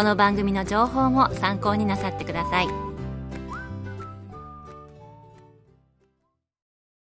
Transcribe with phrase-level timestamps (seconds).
[0.00, 2.68] この番組の情報も参考になさってください。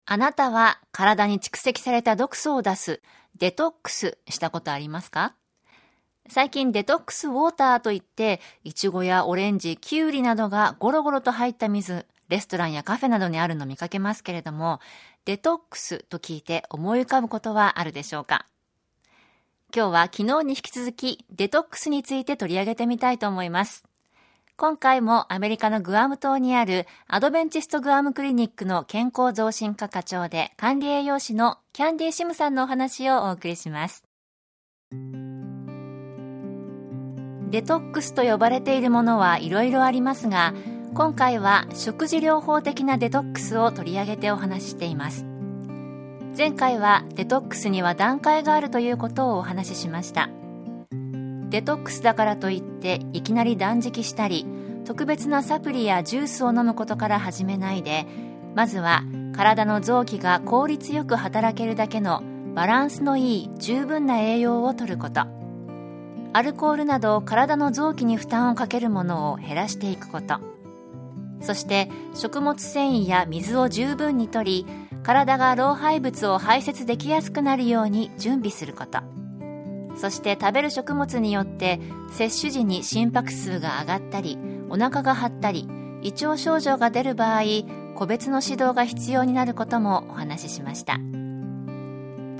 [0.05, 3.01] あなたは体に蓄積された毒素を出す
[3.37, 5.35] デトックスしたことありますか？
[6.29, 14.79] 最近デトックスウォーターといって、イチゴやオレンジ、キュウリなどがゴロゴロと入った水、レストランやカフェなどにあるの見かけますけれども、
[15.25, 18.45] デトックスと聞いて思い浮かぶことはあるでしょうか？
[19.75, 23.83] 今日は昨日に引き続きデトックスについて取り上げてみたいと思います。
[24.55, 34.05] 今回もアメリカのグアム島にあるアドベンチストグアムクリニックの健康増進課課長で管理栄養士のキャンディーシムさんのお話をお送りします。
[37.49, 40.53] デトックスと呼ばれているものはいろいろありますが、
[40.93, 45.34] 今回は食事療法的なデトックスを取り上げてお話ししています
[46.37, 50.29] 前回はデトックスには段階があるということをお話ししました。
[51.49, 54.45] デトックスだからといっていきなり断食したり
[54.83, 58.05] 特別なサプリやジュースを飲むことから始めないで
[58.53, 62.21] まずは体の臓器が効率よく働けるだけの
[62.53, 65.21] バランスのいい十分な栄養をとること。
[66.33, 70.39] アルコールなど体の臓器に負担をかけるものを減らしていくこと。
[71.39, 74.65] そして食物繊維や水を十分にとり
[75.05, 79.01] 体が老廃物を排泄できやすくなるように準備すること。
[79.95, 81.79] そして食べる食物によって
[82.11, 85.69] 摂取時に心拍数が上がったりお腹が張ったり
[86.01, 87.43] 胃腸症状が出る場合
[87.93, 90.97] 個別の指導が必要になることもお話ししました。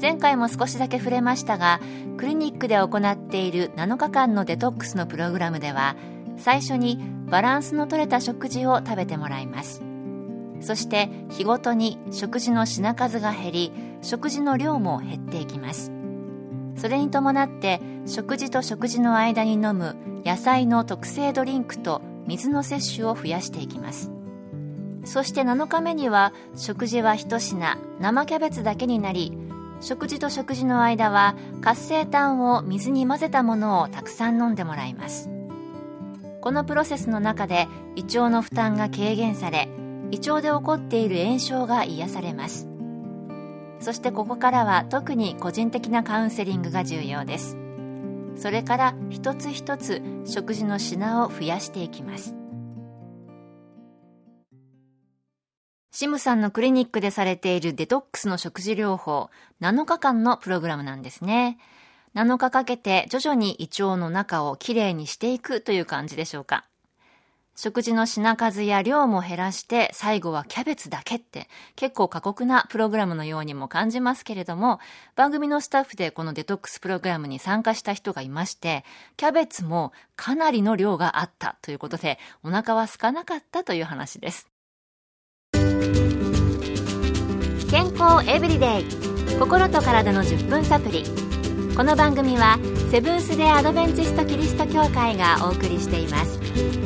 [0.01, 1.79] 前回も少しだけ触れましたが
[2.17, 5.95] クリニックで行っている7日間のデトックスのプログラムでは
[6.37, 6.99] 最初に
[7.29, 9.84] バランスのとれた食事を食べてもらいます。
[10.61, 13.71] そして日ごとに食事の品数が減り
[14.01, 15.91] 食事の量も減っていきます。
[16.75, 19.95] それに伴って食事と食事の間に飲む
[20.25, 24.11] 野菜の特製ドリンクと水の摂取を増やしていきます。
[25.05, 29.37] そして7日目には食事は1品生キャベツだけになり
[29.79, 35.29] 食事と食事の間は活性炭を水に混ぜたものをたくさん飲んでもらいます。
[36.41, 39.67] このプロセスの中で胃腸の負担が軽減され
[40.11, 42.67] 胃腸で起こっている炎症が癒されます。
[43.79, 47.57] そしてここからは特に個人的なカウンセリングが重要です。
[48.35, 52.35] それから一つ一つ食事の品を増やしていきます。
[55.91, 59.29] シムさんのクリニックでされているデトックスの食事療法
[59.61, 61.57] 7日間のプログラムなんですね。
[62.15, 66.65] 7日かけて徐々に胃腸の中をきれいにしていくという感じでしょうか。
[67.55, 74.79] 食事の品数や量も減らして最後はキャベツだけって結構過酷なプログラムのようにも感じますけれども
[75.15, 78.83] 番組のスタッフでこのデトックスプログラムに参加した人がいまして
[79.17, 84.49] キャベツもかなりの量があったということでお腹は空かなかったという話です。
[87.75, 88.85] 健康エブリデイ。
[89.37, 91.03] 心と体の10分サプリ。
[91.75, 92.57] この番組は
[92.89, 96.84] セブンス・デ・アドベンチスト・キリスト教会がお送りしています。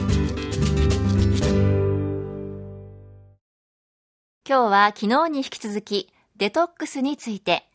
[4.49, 7.67] 今日は昨日に引き続きデトックスについて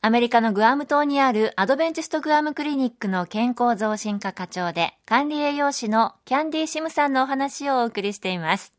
[0.00, 8.72] アメリカのグアム島にあるアドベンチストグアムクリニックの健康増進課課長で管理栄養士のキャンディーシムさんのお話をお送りしています。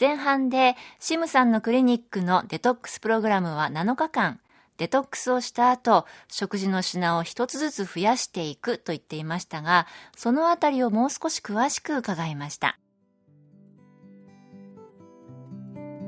[0.00, 4.40] 前半でシムさんのクリニックのデトックスプログラムは7日間
[4.78, 9.86] デトックスをした後、食事の品を一つずつ増やしていくと言っていましたが、
[10.16, 12.80] そのあたりをもう少し詳しく伺いました。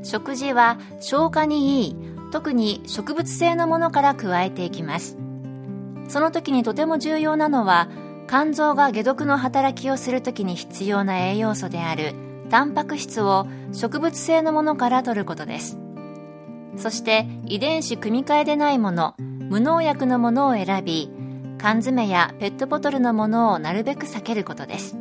[0.03, 1.97] 食事は消化にいい、
[2.33, 5.19] 特に植物性のものから加えていきます。
[6.09, 7.89] その時にとても重要なのは、
[8.29, 12.15] 肝臓が解毒の働きをするときに必要な栄養素である
[12.51, 15.79] タンパク質を植物性のものから摂ることです。
[16.77, 21.11] そして遺伝子組み換えでないもの無農薬のものを選び
[21.59, 24.97] 缶詰やペットボトルのものをなるべく避けることです。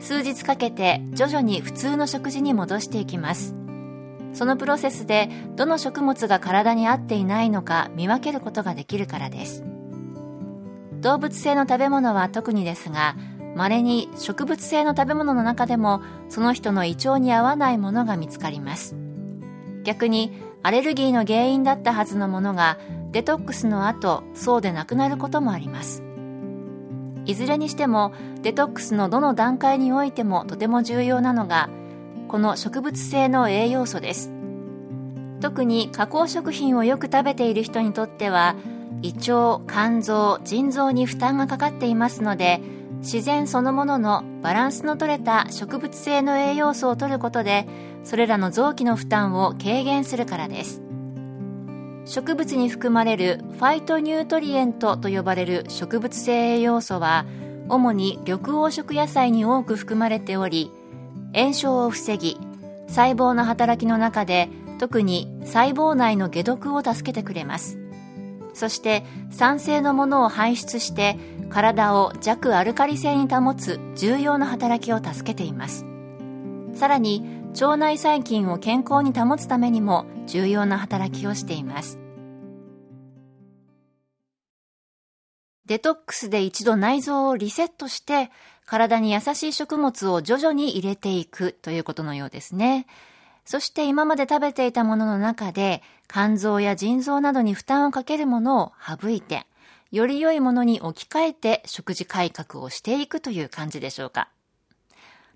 [0.00, 3.54] 数日かけて徐々に普通の食事に戻していきます。
[4.34, 9.64] そのプロセスでどの食物が体に合っていないのか見分けることができるからです。
[11.00, 13.16] 動物性の食べ物は特にですが
[13.54, 18.96] 稀に植物性の食べ物の中でもその人の胃腸に合わないものが見つかります。
[19.84, 20.32] 逆に
[20.62, 22.78] アレルギーの原因だったはずのものが
[23.12, 26.02] デトックスの後そうでなくなることもあります。
[27.26, 31.70] いずれにしてもデトックスのどの段階においてもとても重要なのが
[32.34, 34.32] この植物性の栄養素です。
[35.40, 38.56] 特に加工食品をよく食べている人にとっては
[39.02, 42.60] 胃腸肝臓腎臓に負担がかかっていますので
[42.98, 47.68] 自然そのもののバランスの取れた植物性の栄養素を摂ることで
[48.02, 50.82] それらの臓器の負担を軽減するからです。
[52.04, 57.26] 植物に含まれるファイトニュートリエントと呼ばれる植物性栄養素は
[57.68, 60.72] 主に緑黄色野菜に多く含まれており
[61.34, 62.38] 炎症を防ぎ
[62.88, 64.48] 細胞の働きの中で
[64.78, 67.78] 特に細胞内の解毒を助けてくれます。
[68.54, 71.18] そして酸性のものを排出して
[71.50, 75.84] 体を弱アルカリ性に保つ重要な働きを助けています。
[76.74, 77.24] さらに
[77.60, 82.03] 腸内細菌を健康に保つためにも重要な働きをしています。
[85.66, 88.30] デトックスで一度内臓をリセットして
[88.66, 92.86] 体に優しい食物を徐々に入れていくということのようですね。
[93.44, 98.72] そして今まで食べていたものの中で肝臓や腎臓などに負担をかけるものを
[99.02, 99.46] 省いて、
[99.90, 104.28] より良いものに置き換えて食事改革をしていくという感じでしょうか。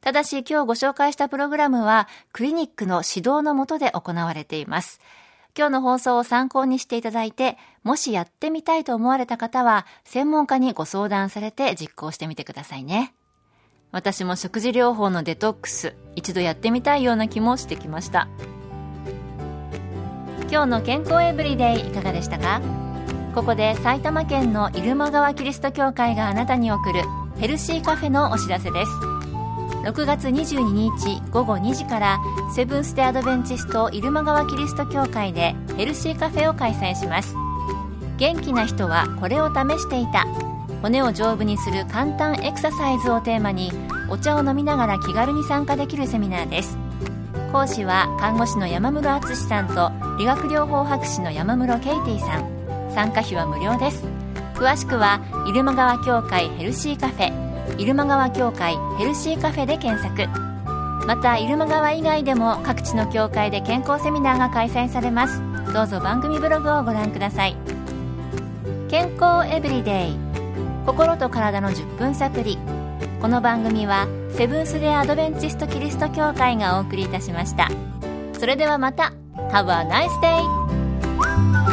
[0.01, 5.01] ただし今日ご紹介したプログラムはクリニックの指導のもとで行われています。
[5.59, 13.13] 今日の放送を参考にしていただいて、もしやってみたいと思われた方は、専門家にご相談されて実行してみてくださいね。
[13.91, 18.29] 私も食事療法のデトックス一度やってみたいような気もしてきました。
[20.49, 22.61] 今日の健康エブリデイいかがでしたか？
[23.35, 27.03] ここで埼玉県の入間川キリスト教会があなたに送る
[27.41, 29.18] ヘルシーカフェのお知らせです。
[29.85, 32.19] 6月22日午後2時から
[32.55, 37.35] セブンス・デ・アドベンチスト入間川キリスト教会でヘルシーカフェを開催します。
[38.19, 40.27] 元気な人はこれを試していた。
[40.83, 43.73] 骨を丈夫にする簡単エクササイズをテーマに
[44.11, 46.77] お茶を飲みながら気軽に参加できるセミナーです。
[47.53, 52.59] 講師は看護師の山室敦さんと理学療法博士の山室ケイティさん。
[52.93, 54.05] 参加費は無料です。
[54.55, 60.29] 詳しくは入間川協会ヘルシーカフェ入間川協会ヘルシーカフェで検索。
[61.07, 65.43] また入間川以外でも各地の協会で健康セミナーが開催されます。
[65.73, 67.57] どうぞ番組ブログをご覧ください。
[68.89, 70.17] 健康エブリデイ。
[70.87, 72.59] 心と体の10分サプリ
[73.21, 77.69] この番組はセブンス・デ・アドベンチスト・キリスト教会がお送りいたしました。
[78.33, 79.13] それではまた。
[79.51, 81.68] Have a nice day!